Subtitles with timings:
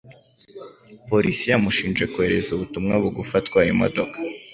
[1.09, 4.17] Polisi yamushinje kohereza ubutumwa bugufi atwaye imodoka.